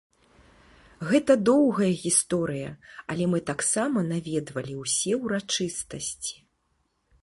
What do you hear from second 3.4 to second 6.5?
таксама наведвалі ўсе ўрачыстасці.